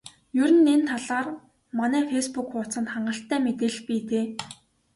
[0.41, 1.27] Ер нь энэ талаар
[1.79, 4.25] манай фейсбүүк хуудсанд хангалттай мэдээлэл бий дээ.